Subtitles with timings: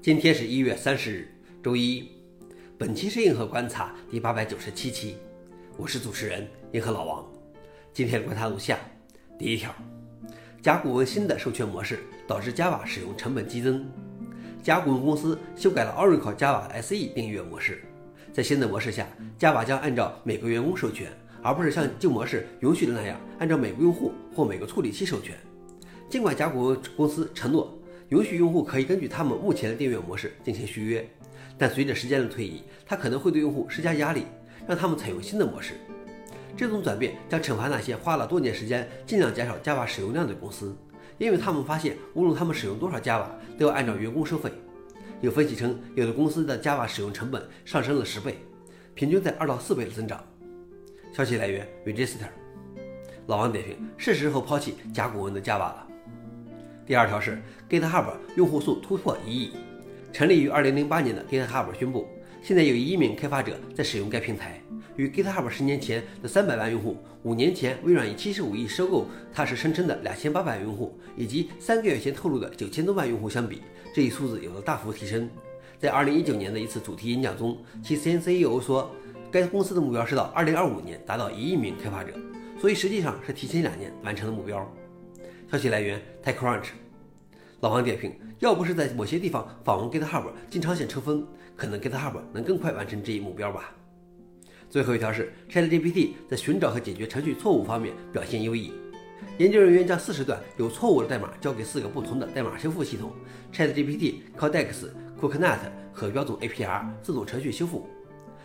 [0.00, 1.28] 今天是一月三十日，
[1.60, 2.08] 周一。
[2.78, 5.16] 本期是硬核观察第八百九十七期，
[5.76, 7.26] 我是主持人硬核老王。
[7.92, 8.78] 今天观察如下：
[9.36, 9.74] 第一条，
[10.62, 11.98] 甲骨文新的授权模式
[12.28, 13.84] 导致 Java 使用成本激增。
[14.62, 17.82] 甲骨文公司修改了 Oracle Java SE 订阅模式，
[18.32, 19.04] 在新的模式下
[19.36, 21.10] ，Java 将按照每个员工授权，
[21.42, 25.36] 而不是像旧模式允许的那样按照每个用户或每个处理器授权。
[26.08, 27.77] 尽管甲骨文公司承诺
[28.10, 31.06] 允许用户可以根据他们目前的订阅模式进行续约，
[31.58, 34.24] 但随着时间的推移，它可能会对用户施加压力，
[34.66, 35.74] 让他们采用新的模式。
[36.56, 40.76] 这种转变将惩罚那些花了多年时间尽量减少 Java 使用量的公司，
[41.18, 43.26] 因为他们发现无论他们使用多少 Java，
[43.58, 44.50] 都要按照员工收费。
[45.20, 48.38] 有分析称，有的公司的 Java 使用成本上升了十倍，
[48.94, 50.24] 平均在二到四倍的增长。
[51.12, 52.28] 消息来源：Register。
[53.26, 55.87] 老王点评：是时候抛弃甲骨文的 Java 了。
[56.88, 57.38] 第二条是
[57.68, 59.50] GitHub 用户数突破一亿。
[60.10, 62.08] 成立于2008年的 GitHub 宣布，
[62.42, 64.58] 现在有一亿名开发者在使用该平台。
[64.96, 73.60] 与 GitHub 十年前的300万用户，五年前微软以75亿收购它时声称的2800万用户，以及三个月前透露的9000多万用户相比，
[73.94, 75.28] 这一数字有了大幅提升。
[75.78, 78.90] 在2019年的一次主题演讲中，其前 CEO 说，
[79.30, 82.14] 该公司的目标是到2025年达到一亿名开发者，
[82.58, 84.66] 所以实际上是提前两年完成了目标。
[85.50, 86.66] 消息来源：TechCrunch。
[87.60, 93.74] 老王点评：要不是在某些地方访问 GitHub，经常线抽风，可能 GitHub 能更快完成这一目标吧。
[94.68, 98.74] 最后一条是 ChatGPT 在寻找和解决程序错误方面表现优异。
[99.38, 103.10] 研究人员将四十段有错误的代码交给四个不同的代码修复系统
[103.50, 105.60] ：ChatGPT、Codex、Coconut
[105.94, 107.88] 和标准 APR 自动程序修复。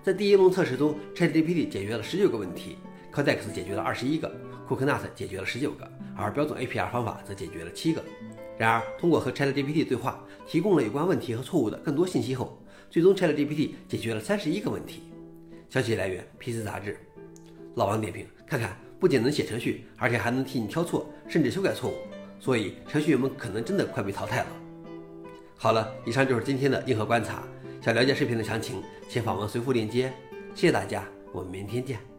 [0.00, 2.76] 在第一轮测试中，ChatGPT 解决了十九个问题
[3.12, 4.32] ，Codex 解决了二十一个
[4.68, 8.02] ，Coconut 解决了十九个，而标准 APR 方法则解决了七个。
[8.56, 15.02] 然而，通过和 ChatGPT 对话，提供了有关问题和错误的更多信息后，最终 ChatGPT 解决了三十一个问题。
[15.68, 16.96] 消息来源：PC 杂志。
[17.74, 21.94] 老王点评：看看，不仅能写程序，而且还能替你挑错，甚至修改错误。
[22.38, 24.46] 所以，程序员们可能真的快被淘汰了。
[25.56, 27.42] 好了，以上就是今天的硬核观察。
[27.80, 30.12] 想了解视频的详情，请访问随附链接。
[30.54, 32.13] 谢谢大家，我们明天见。